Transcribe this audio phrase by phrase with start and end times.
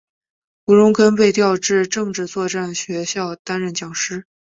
[0.65, 4.25] 吴荣根被调至政治作战学校担任讲师。